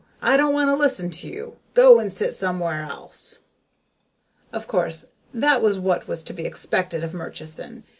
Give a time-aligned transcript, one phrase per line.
[0.23, 1.57] I don't want to listen to you.
[1.75, 3.37] Go and sit somewhere else."
[4.51, 7.83] Of course, this was what was to be expected of Murchison.